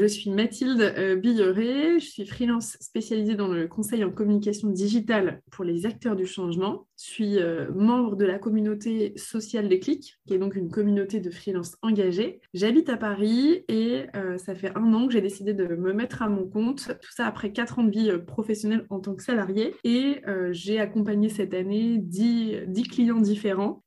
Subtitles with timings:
[0.00, 5.40] Je suis Mathilde euh, Billeret, je suis freelance spécialisée dans le conseil en communication digitale
[5.52, 6.88] pour les acteurs du changement.
[6.98, 11.20] Je suis euh, membre de la communauté sociale des clics, qui est donc une communauté
[11.20, 12.40] de freelance engagés.
[12.54, 16.22] J'habite à Paris et euh, ça fait un an que j'ai décidé de me mettre
[16.22, 19.76] à mon compte, tout ça après quatre ans de vie professionnelle en tant que salarié.
[19.84, 23.82] Et j'ai accompagné cette année 10, 10 clients différents.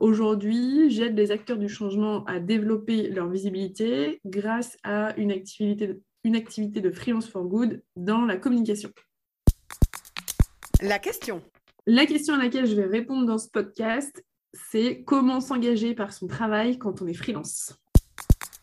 [0.00, 5.47] Aujourd'hui, j'aide les acteurs du changement à développer leur visibilité grâce à une activité
[6.24, 8.90] une activité de freelance for good dans la communication.
[10.80, 11.42] La question.
[11.86, 16.26] La question à laquelle je vais répondre dans ce podcast, c'est comment s'engager par son
[16.26, 17.74] travail quand on est freelance.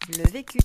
[0.10, 0.60] Le vécu.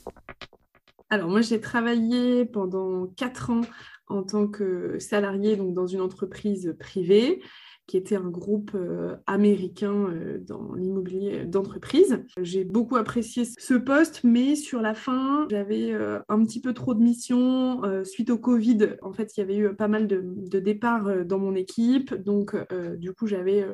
[1.09, 3.63] Alors moi j'ai travaillé pendant quatre ans
[4.07, 7.43] en tant que salarié donc dans une entreprise privée
[7.91, 12.25] qui était un groupe euh, américain euh, dans l'immobilier d'entreprise.
[12.41, 16.95] J'ai beaucoup apprécié ce poste, mais sur la fin, j'avais euh, un petit peu trop
[16.95, 18.91] de missions suite au Covid.
[19.03, 22.55] En fait, il y avait eu pas mal de, de départs dans mon équipe, donc
[22.99, 23.67] du coup, j'avais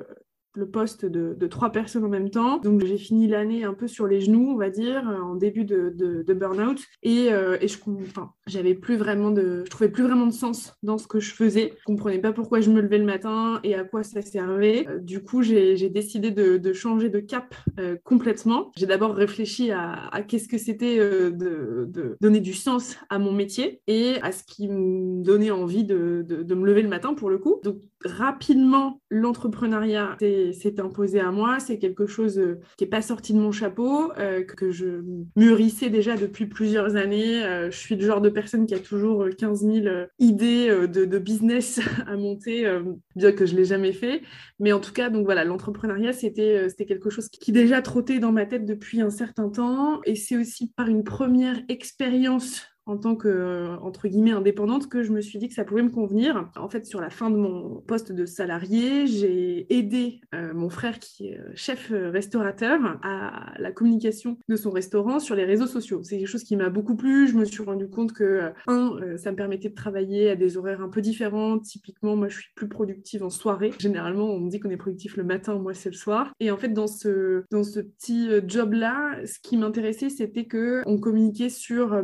[0.56, 2.58] le poste de, trois personnes en même temps.
[2.58, 5.92] Donc j'ai fini l'année un peu sur les genoux, on va dire, en début de,
[5.96, 6.82] de, burn-out.
[7.02, 10.74] Et, euh, et je enfin, j'avais plus vraiment de, je trouvais plus vraiment de sens
[10.82, 11.74] dans ce que je faisais.
[11.78, 14.86] Je comprenais pas pourquoi je me levais le matin et à quoi ça servait.
[14.88, 18.70] Euh, du coup, j'ai décidé de, changer de cap euh, complètement.
[18.76, 23.80] J'ai d'abord réfléchi à, à qu'est-ce que c'était de, donner du sens à mon métier
[23.86, 27.60] et à ce qui me donnait envie de, me lever le matin pour le coup.
[27.62, 31.58] Donc rapidement, l'entrepreneuriat, c'est c'est imposé à moi.
[31.60, 35.02] C'est quelque chose euh, qui n'est pas sorti de mon chapeau, euh, que je
[35.36, 37.44] mûrissais déjà depuis plusieurs années.
[37.44, 39.86] Euh, je suis le genre de personne qui a toujours 15 000
[40.18, 42.66] idées de, business à monter,
[43.14, 44.22] bien que je ne l'ai jamais fait.
[44.60, 48.46] Mais en tout cas, donc voilà, l'entrepreneuriat, c'était quelque chose qui déjà trottait dans ma
[48.46, 50.00] tête depuis un certain temps.
[50.04, 55.02] Et c'est aussi par une première expérience en tant que, euh, entre guillemets, indépendante que
[55.02, 56.48] je me suis dit que ça pouvait me convenir.
[56.56, 61.00] En fait, sur la fin de mon poste de salarié, j'ai aidé euh, mon frère
[61.00, 66.02] qui est euh, chef restaurateur à la communication de son restaurant sur les réseaux sociaux.
[66.04, 67.26] C'est quelque chose qui m'a beaucoup plu.
[67.26, 70.80] Je me suis rendu compte que, un, ça me permettait de travailler à des horaires
[70.80, 71.58] un peu différents.
[71.58, 73.72] Typiquement, moi, je suis plus productive en soirée.
[73.80, 76.32] Généralement, on me dit qu'on est productif le matin, moi, c'est le soir.
[76.38, 80.98] Et en fait, dans ce, dans ce petit job-là, ce qui m'intéressait, c'était que on
[80.98, 82.00] communiquait sur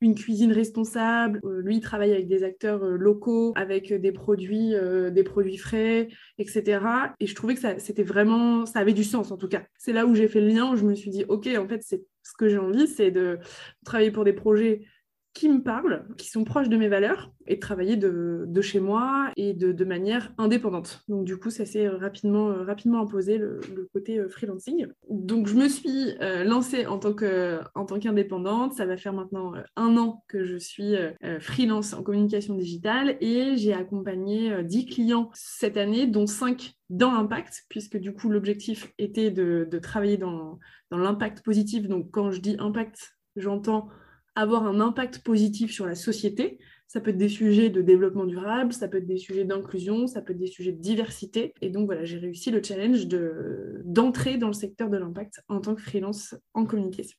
[0.00, 1.38] une cuisine responsable.
[1.44, 5.58] Euh, lui, il travaille avec des acteurs euh, locaux, avec des produits, euh, des produits
[5.58, 6.08] frais,
[6.38, 6.80] etc.
[7.20, 9.64] Et je trouvais que ça, c'était vraiment, ça avait du sens en tout cas.
[9.76, 11.82] C'est là où j'ai fait le lien, où je me suis dit, ok, en fait,
[11.82, 13.38] c'est ce que j'ai envie, c'est de
[13.84, 14.86] travailler pour des projets
[15.34, 19.30] qui me parlent, qui sont proches de mes valeurs, et travailler de, de chez moi
[19.36, 21.02] et de, de, manière indépendante.
[21.08, 24.86] Donc du coup, ça s'est rapidement, euh, rapidement imposé le, le, côté euh, freelancing.
[25.10, 28.74] Donc je me suis euh, lancée en tant, que, en tant qu'indépendante.
[28.74, 30.94] Ça va faire maintenant un an que je suis
[31.40, 37.64] freelance en communication digitale et j'ai accompagné 10 clients cette année, dont 5 dans l'impact,
[37.68, 40.58] puisque du coup l'objectif était de, de travailler dans,
[40.90, 41.88] dans l'impact positif.
[41.88, 43.88] Donc quand je dis impact, j'entends
[44.34, 46.58] avoir un impact positif sur la société.
[46.86, 50.22] Ça peut être des sujets de développement durable, ça peut être des sujets d'inclusion, ça
[50.22, 51.54] peut être des sujets de diversité.
[51.60, 55.60] Et donc voilà, j'ai réussi le challenge de, d'entrer dans le secteur de l'impact en
[55.60, 57.16] tant que freelance en communication.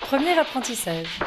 [0.00, 1.18] Premier apprentissage.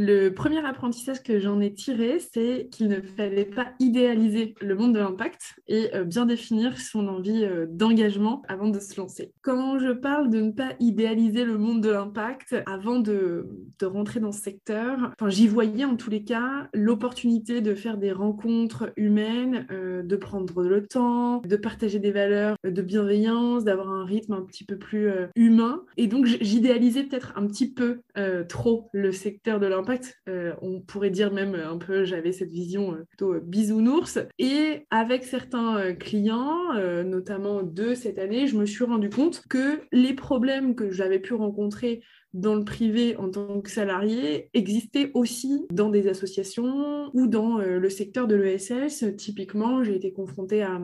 [0.00, 4.94] Le premier apprentissage que j'en ai tiré, c'est qu'il ne fallait pas idéaliser le monde
[4.94, 9.32] de l'impact et euh, bien définir son envie euh, d'engagement avant de se lancer.
[9.42, 13.48] Quand je parle de ne pas idéaliser le monde de l'impact avant de,
[13.82, 18.12] rentrer dans ce secteur, enfin, j'y voyais en tous les cas l'opportunité de faire des
[18.12, 24.04] rencontres humaines, euh, de prendre le temps, de partager des valeurs de bienveillance, d'avoir un
[24.04, 25.82] rythme un petit peu plus humain.
[25.96, 28.02] Et donc j'idéalisais peut-être un petit peu
[28.48, 29.87] trop le secteur de l'impact
[30.28, 34.18] euh, on pourrait dire même un peu, j'avais cette vision euh, plutôt euh, bisounours.
[34.38, 36.74] Et avec certains clients,
[37.04, 41.34] notamment de cette année, je me suis rendu compte que les problèmes que j'avais pu
[41.34, 42.02] rencontrer
[42.38, 47.90] dans le privé en tant que salarié existaient aussi dans des associations ou dans le
[47.90, 49.04] secteur de l'ESS.
[49.16, 50.80] Typiquement, j'ai été confrontée à,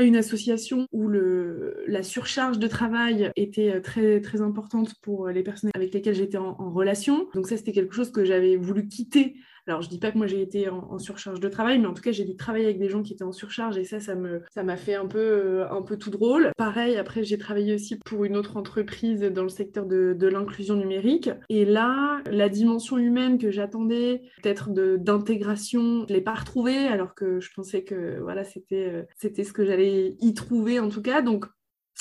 [0.00, 5.92] une association où la surcharge de travail était très, très importante pour les personnes avec
[5.92, 7.28] lesquelles j'étais en, relation.
[7.34, 9.34] Donc ça, c'était quelque chose que j'avais voulu quitter
[9.68, 12.02] Alors, je dis pas que moi j'ai été en, surcharge de travail, mais en tout
[12.02, 14.76] cas, j'ai dû travailler avec des gens qui étaient en surcharge et ça, ça m'a
[14.76, 16.50] fait un peu, euh, un peu tout drôle.
[16.56, 21.30] Pareil, après, j'ai travaillé aussi pour une autre entreprise dans le secteur de, l'inclusion numérique.
[21.48, 27.40] Et là, la dimension humaine que j'attendais, peut-être d'intégration, je l'ai pas retrouvée, alors que
[27.40, 31.20] je pensais que voilà, c'était, euh, c'était ce que j'allais y trouver en tout cas.
[31.22, 31.46] Donc,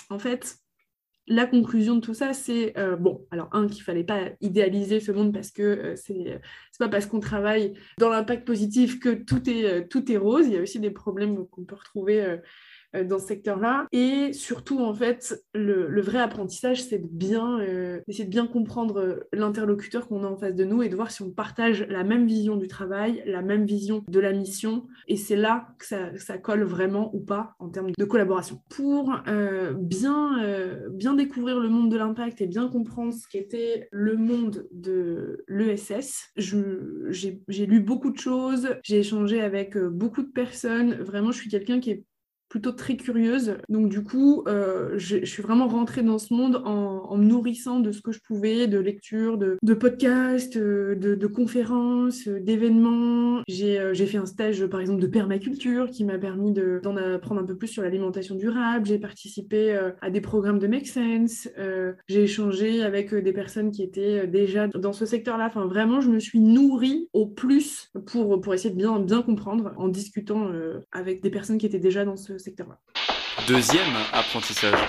[0.09, 0.57] en fait,
[1.27, 5.11] la conclusion de tout ça, c'est euh, bon, alors un, qu'il fallait pas idéaliser ce
[5.11, 6.39] monde parce que euh, c'est
[6.79, 10.47] pas parce qu'on travaille dans l'impact positif que tout est, euh, tout est rose.
[10.47, 12.37] Il y a aussi des problèmes qu'on peut retrouver euh,
[12.93, 13.87] dans ce secteur-là.
[13.91, 19.19] Et surtout, en fait, le, vrai apprentissage, c'est de bien, euh, de bien comprendre euh,
[19.33, 22.25] l'interlocuteur qu'on a en face de nous et de voir si on partage la même
[22.25, 24.87] vision du travail, la même vision de la mission.
[25.07, 28.61] Et c'est là que ça, colle vraiment ou pas en termes de collaboration.
[28.69, 29.13] Pour
[29.75, 30.37] bien,
[30.91, 36.29] bien découvrir le monde de l'impact et bien comprendre ce qu'était le monde de l'ESS,
[36.37, 40.93] j'ai lu beaucoup de choses, j'ai échangé avec beaucoup de personnes.
[40.95, 42.05] Vraiment, je suis quelqu'un qui est
[42.49, 43.57] plutôt très curieuse.
[43.69, 47.91] Donc du coup, euh, je, suis vraiment rentrée dans ce monde en, me nourrissant de
[47.91, 53.41] ce que je pouvais, de lectures, de, podcasts, euh, de, conférences, euh, d'événements.
[53.47, 57.55] J'ai fait un stage, par exemple, de permaculture qui m'a permis d'en apprendre un peu
[57.55, 58.85] plus sur l'alimentation durable.
[58.85, 61.49] J'ai participé à des programmes de Make Sense.
[62.07, 65.47] J'ai échangé avec des personnes qui étaient déjà dans ce secteur-là.
[65.47, 69.73] Enfin, vraiment, je me suis nourrie au plus pour, pour essayer de bien, bien comprendre
[69.77, 70.51] en discutant
[70.91, 72.79] avec des personnes qui étaient déjà dans ce secteur-là.
[73.47, 74.79] Deuxième apprentissage.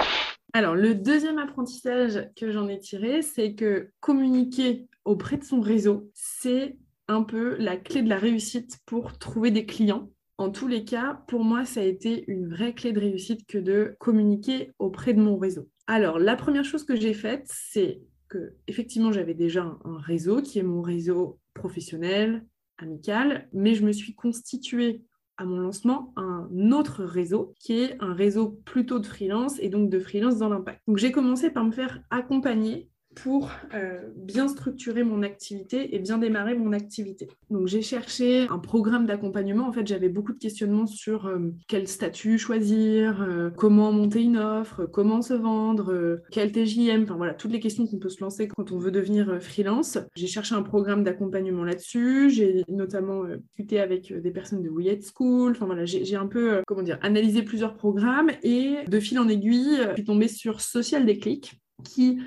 [0.54, 6.10] Alors, le deuxième apprentissage que j'en ai tiré, c'est que communiquer auprès de son réseau,
[6.14, 10.10] c'est un peu la clé de la réussite pour trouver des clients.
[10.38, 13.58] En tous les cas, pour moi, ça a été une vraie clé de réussite que
[13.58, 15.68] de communiquer auprès de mon réseau.
[15.86, 20.58] Alors, la première chose que j'ai faite, c'est que effectivement, j'avais déjà un réseau qui
[20.58, 22.44] est mon réseau professionnel,
[22.78, 25.02] amical, mais je me suis constituée
[25.38, 29.88] à mon lancement un autre réseau qui est un réseau plutôt de freelance et donc
[29.88, 30.82] de freelance dans l'impact.
[30.86, 36.18] Donc j'ai commencé par me faire accompagner pour euh, bien structurer mon activité et bien
[36.18, 37.28] démarrer mon activité.
[37.50, 39.66] Donc j'ai cherché un programme d'accompagnement.
[39.66, 44.36] En fait, j'avais beaucoup de questionnements sur euh, quel statut choisir, euh, comment monter une
[44.36, 48.46] offre, comment se vendre, quel TJM, enfin voilà, toutes les questions qu'on peut se lancer
[48.48, 49.98] quand on veut devenir freelance.
[50.14, 52.30] J'ai cherché un programme d'accompagnement là-dessus.
[52.30, 53.24] J'ai notamment
[53.56, 55.52] discuté avec des personnes de We School.
[55.52, 59.78] Enfin voilà, j'ai un peu, comment dire, analysé plusieurs programmes et de fil en aiguille,
[59.88, 62.18] je suis tombée sur Social Déclic qui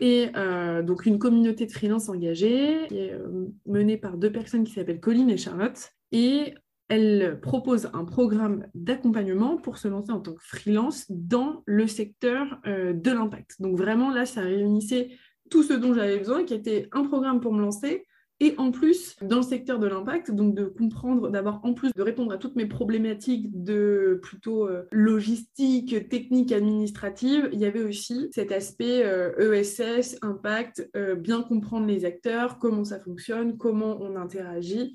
[0.00, 5.00] et euh, donc une communauté de freelance engagée euh, menée par deux personnes qui s'appellent
[5.00, 5.90] Colline et Charlotte.
[6.12, 6.54] Et
[6.88, 12.60] elle propose un programme d'accompagnement pour se lancer en tant que freelance dans le secteur
[12.66, 13.60] euh, de l'impact.
[13.60, 15.10] Donc vraiment là, ça réunissait
[15.50, 18.06] tout ce dont j'avais besoin, qui était un programme pour me lancer,
[18.38, 22.02] et en plus, dans le secteur de l'impact, donc de comprendre, d'avoir en plus de
[22.02, 28.28] répondre à toutes mes problématiques de plutôt euh, logistique, technique, administrative, il y avait aussi
[28.32, 29.00] cet aspect
[29.38, 34.94] ESS, euh, e impact, euh, bien comprendre les acteurs, comment ça fonctionne, comment on interagit.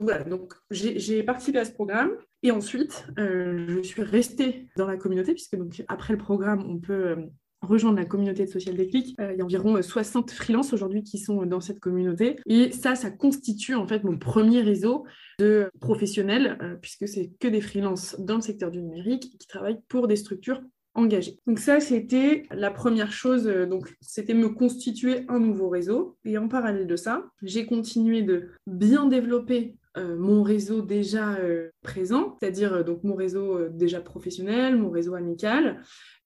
[0.00, 2.10] Voilà, donc j'ai participé à ce programme
[2.42, 7.16] et ensuite je suis restée dans la communauté puisque donc après le programme on peut
[7.62, 9.14] rejoindre la communauté de Social Déclic.
[9.20, 12.36] Euh, il y a environ 60 euh, freelances aujourd'hui qui sont dans cette communauté.
[12.46, 15.04] Et ça, ça constitue en fait mon premier réseau
[15.38, 19.80] de professionnels, euh, puisque c'est que des freelances dans le secteur du numérique qui travaillent
[19.88, 20.60] pour des structures
[20.94, 21.38] engagées.
[21.46, 26.18] Donc ça, c'était la première chose, donc c'était me constituer un nouveau réseau.
[26.24, 31.36] Et en parallèle de ça, j'ai continué de bien développer mon réseau déjà
[31.82, 35.82] présent, c'est-à-dire donc mon réseau déjà professionnel, mon réseau amical,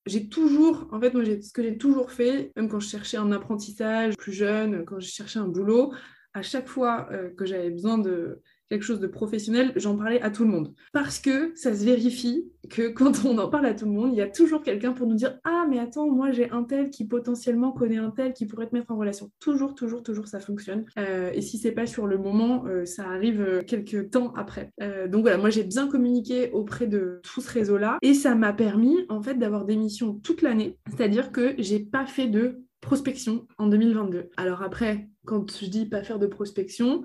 [0.06, 3.32] j'ai toujours, en fait, moi, ce que j'ai toujours fait, même quand je cherchais un
[3.32, 5.92] apprentissage plus jeune, quand je cherchais un boulot,
[6.34, 8.42] à chaque fois euh, que j'avais besoin de
[8.74, 10.74] quelque chose de professionnel, j'en parlais à tout le monde.
[10.92, 14.16] Parce que ça se vérifie que quand on en parle à tout le monde, il
[14.16, 17.06] y a toujours quelqu'un pour nous dire Ah, mais attends, moi j'ai un tel qui
[17.06, 19.30] potentiellement connaît un tel qui pourrait te mettre en relation.
[19.38, 20.84] Toujours, toujours, toujours, ça fonctionne.
[20.98, 24.72] Euh, et si c'est pas sur le moment, euh, ça arrive quelques temps après.
[25.08, 28.96] donc voilà, moi j'ai bien communiqué auprès de tout ce réseau-là et ça m'a permis
[29.08, 30.78] en fait d'avoir des missions toute l'année.
[30.90, 34.30] C'est-à-dire que j'ai pas fait de prospection en 2022.
[34.36, 37.04] Alors après, quand je dis pas faire de prospection,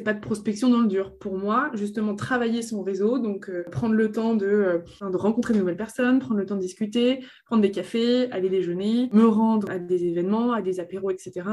[0.00, 1.14] c'est pas de prospection dans le dur.
[1.18, 5.52] Pour moi, justement, travailler son réseau, donc euh, prendre le temps de, euh, de, rencontrer
[5.52, 9.70] de nouvelles personnes, prendre le temps de discuter, prendre des cafés, aller déjeuner, me rendre
[9.70, 11.46] à des événements, à des apéros, etc.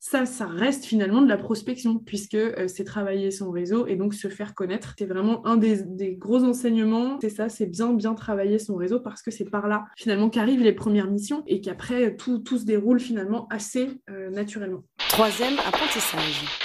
[0.00, 4.12] Ça, ça reste finalement de la prospection, puisque euh, c'est travailler son réseau et donc
[4.12, 4.94] se faire connaître.
[4.98, 7.16] C'est vraiment un des, des gros enseignements.
[7.22, 10.62] C'est ça, c'est bien, bien travailler son réseau parce que c'est par là, finalement, qu'arrivent
[10.62, 13.88] les premières missions et qu'après, tout, tout se déroule finalement assez
[14.30, 14.82] naturellement.
[15.08, 16.63] Troisième apprentissage.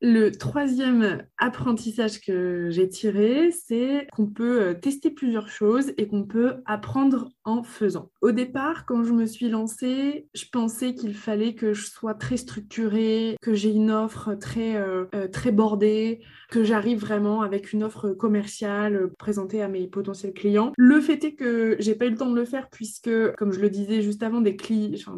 [0.00, 6.22] Le troisième apprentissage que j'ai tiré, c'est qu'on peut euh, tester plusieurs choses et qu'on
[6.22, 8.12] peut apprendre en faisant.
[8.22, 12.36] Au départ, quand je me suis lancée, je pensais qu'il fallait que je sois très
[12.36, 17.82] structurée, que j'ai une offre très, euh, euh, très bordée, que j'arrive vraiment avec une
[17.82, 20.72] offre commerciale présentée à mes potentiels clients.
[20.76, 23.60] Le fait est que j'ai pas eu le temps de le faire puisque, comme je
[23.60, 24.42] le disais juste avant,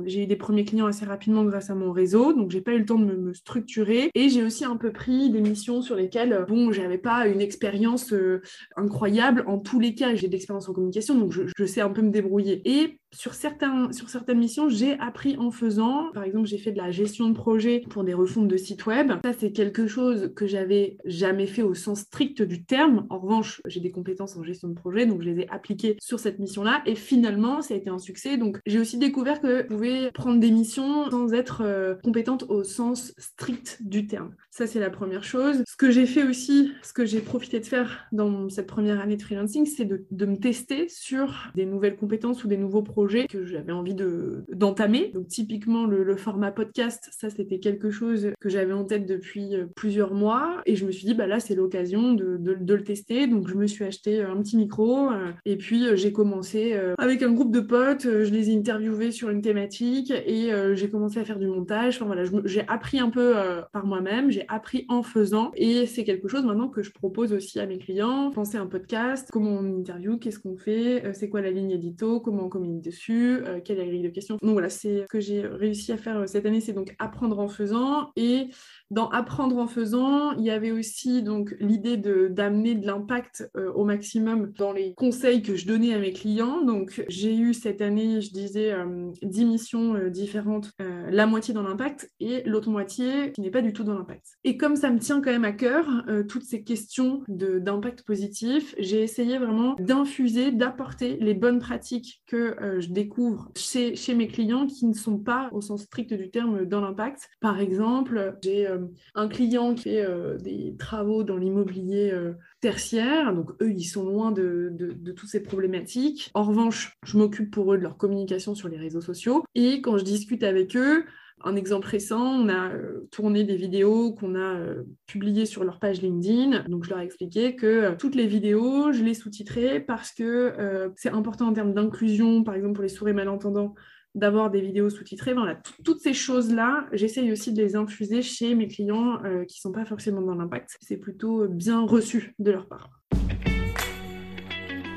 [0.07, 2.79] j'ai eu des premiers clients assez rapidement grâce à mon réseau, donc j'ai pas eu
[2.79, 6.45] le temps de me, me structurer et j'ai aussi peu pris des missions sur lesquelles,
[6.49, 8.43] bon, j'avais pas une expérience euh,
[8.77, 9.45] incroyable.
[9.47, 12.03] En tous les cas, j'ai de l'expérience en communication, donc je, je, sais un peu
[12.03, 12.62] me débrouiller.
[12.65, 16.11] Et sur, certains, sur certaines missions, j'ai appris en faisant.
[16.12, 19.12] Par exemple, j'ai fait de la gestion de projet pour des refontes de sites web.
[19.25, 23.07] Ça, c'est quelque chose que j'avais jamais fait au sens strict du terme.
[23.11, 26.21] En revanche, j'ai des compétences en gestion de projet, donc je les ai appliquées sur
[26.21, 26.83] cette mission-là.
[26.87, 28.37] Et finalement, ça a été un succès.
[28.37, 32.62] Donc, j'ai aussi découvert que je pouvais prendre des missions sans être euh, compétente au
[32.62, 34.35] sens strict du terme.
[34.50, 35.62] Ça, c'est la première chose.
[35.67, 39.17] Ce que j'ai fait aussi, ce que j'ai profité de faire dans cette première année
[39.17, 43.00] de freelancing, c'est de, de me tester sur des nouvelles compétences ou des nouveaux projets
[43.07, 45.11] que j'avais envie de, d'entamer.
[45.14, 49.66] Donc typiquement le, format podcast, ça c'était quelque chose que j'avais en tête depuis euh,
[49.75, 53.26] plusieurs mois et je me suis dit bah là c'est l'occasion de, de, le tester.
[53.26, 57.23] Donc je me suis acheté un petit micro euh, et puis euh, j'ai commencé avec
[57.23, 61.25] un groupe de potes, je les ai interviewés sur une thématique et j'ai commencé à
[61.25, 61.97] faire du montage.
[61.97, 63.35] Enfin voilà, j'ai appris un peu
[63.73, 67.61] par moi-même, j'ai appris en faisant et c'est quelque chose maintenant que je propose aussi
[67.61, 68.30] à mes clients.
[68.30, 72.45] Penser un podcast, comment on interview, qu'est-ce qu'on fait, c'est quoi la ligne édito, comment
[72.45, 74.37] on communique dessus, euh, quelle est la grille de questions.
[74.42, 77.38] Donc voilà, c'est ce que j'ai réussi à faire euh, cette année, c'est donc apprendre
[77.38, 78.12] en faisant.
[78.16, 78.49] Et
[78.90, 83.85] dans apprendre en faisant, il y avait aussi donc l'idée d'amener de l'impact euh, au
[83.85, 86.62] maximum dans les conseils que je donnais à mes clients.
[86.62, 88.75] Donc j'ai eu cette année, je disais,
[89.23, 93.85] 10 missions différentes, la moitié dans l'impact et l'autre moitié qui n'est pas du tout
[93.85, 94.38] dans l'impact.
[94.44, 95.87] Et comme ça me tient quand même à cœur,
[96.28, 102.88] toutes ces questions d'impact positif, j'ai essayé vraiment d'infuser, d'apporter les bonnes pratiques que je
[102.88, 106.80] découvre chez, chez, mes clients qui ne sont pas au sens strict du terme dans
[106.80, 107.28] l'impact.
[107.40, 108.78] Par exemple, j'ai euh,
[109.15, 114.05] un client qui fait euh, des travaux dans l'immobilier euh, tertiaire, donc eux, ils sont
[114.05, 116.31] loin de, de, toutes ces problématiques.
[116.35, 119.99] En revanche, je m'occupe pour eux de leur communication sur les réseaux sociaux et quand
[119.99, 121.05] je discute avec eux,
[121.43, 124.59] un exemple récent, on a euh, tourné des vidéos qu'on a
[125.07, 126.65] publiées sur leur page LinkedIn.
[126.69, 131.09] Donc, je leur ai expliqué que toutes les vidéos, je les sous-titrais parce que c'est
[131.09, 133.75] important en termes d'inclusion, par exemple pour les sourds et malentendants,
[134.14, 135.35] d'avoir des vidéos sous-titrées.
[135.35, 139.73] Voilà, toutes ces choses-là, j'essaye aussi de les infuser chez mes clients qui ne sont
[139.73, 140.76] pas forcément dans l'impact.
[140.81, 142.90] C'est plutôt bien reçu de leur part.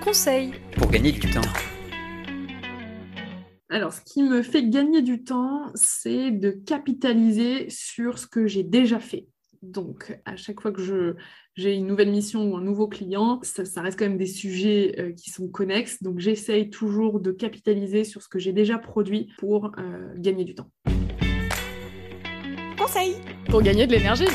[0.04, 1.42] Conseil pour gagner du temps.
[3.70, 8.64] Alors, ce qui me fait gagner du temps, c'est de capitaliser sur ce que j'ai
[8.64, 9.28] déjà fait.
[9.64, 11.16] Donc, à chaque fois que
[11.56, 15.12] j'ai une nouvelle mission ou un nouveau client, ça, reste quand même des sujets euh,
[15.14, 16.04] qui sont connexes.
[16.04, 20.54] Donc, j'essaye toujours de capitaliser sur ce que j'ai déjà produit pour euh, gagner du
[20.54, 20.70] temps.
[22.78, 23.16] Conseil
[23.50, 24.28] pour gagner de l'énergie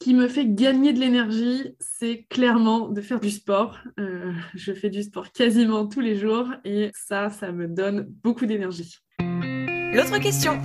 [0.00, 3.78] qui me fait gagner de l'énergie, c'est clairement de faire du sport.
[3.98, 8.46] Euh, je fais du sport quasiment tous les jours et ça, ça me donne beaucoup
[8.46, 8.96] d'énergie.
[9.20, 10.58] L'autre question.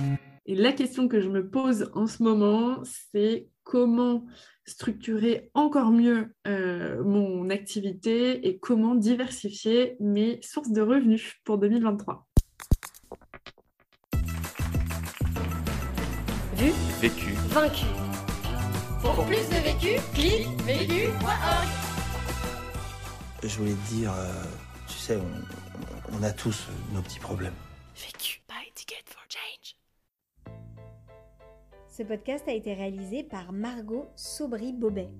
[0.46, 4.26] Et la question que je me pose en ce moment, c'est comment
[4.66, 12.26] structurer encore mieux euh, mon activité et comment diversifier mes sources de revenus pour 2023.
[16.56, 17.86] Vu Vécu Vaincu
[19.04, 21.68] pour plus de vécu, clique vécu.org.
[23.42, 24.44] Je voulais te dire, euh,
[24.88, 25.18] tu sais,
[26.12, 27.52] on, a tous nos petits problèmes.
[27.94, 28.40] Vécu,
[31.96, 35.10] Ce podcast a été réalisé par Margot Sobry-Bobet.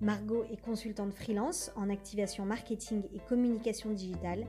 [0.00, 4.46] Margot est consultante freelance en activation marketing et communication digitale.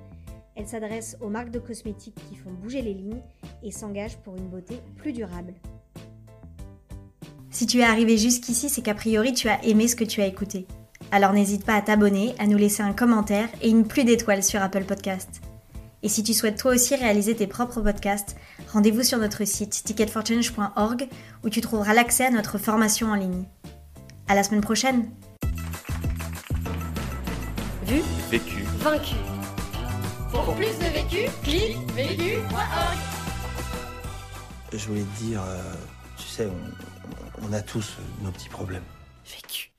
[0.55, 3.23] Elle s'adresse aux marques de cosmétiques qui font bouger les lignes
[3.63, 5.55] et s'engage pour une beauté plus durable.
[7.49, 10.27] Si tu es arrivé jusqu'ici, c'est qu'a priori tu as aimé ce que tu as
[10.27, 10.67] écouté.
[11.11, 14.61] Alors n'hésite pas à t'abonner, à nous laisser un commentaire et une pluie d'étoiles sur
[14.61, 15.41] Apple Podcast.
[16.03, 18.35] Et si tu souhaites toi aussi réaliser tes propres podcasts,
[18.75, 21.07] rendez-vous sur notre site ticketforchange.org
[21.45, 23.45] où tu trouveras l'accès à notre formation en ligne.
[24.27, 25.09] À la semaine prochaine.
[27.85, 29.15] Vu, vécu, vaincu.
[30.29, 32.97] Pour plus de vécu, clique vécu.org.
[34.73, 35.61] Je voulais te dire, euh,
[36.17, 38.83] tu sais, on, on a tous nos petits problèmes.
[39.25, 39.71] Vécu.